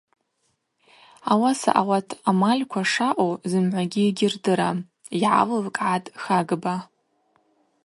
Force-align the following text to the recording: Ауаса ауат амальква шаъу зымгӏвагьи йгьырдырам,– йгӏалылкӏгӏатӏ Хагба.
Ауаса 1.31 1.71
ауат 1.81 2.09
амальква 2.29 2.81
шаъу 2.91 3.31
зымгӏвагьи 3.49 4.03
йгьырдырам,– 4.09 4.77
йгӏалылкӏгӏатӏ 5.21 6.13
Хагба. 6.21 6.75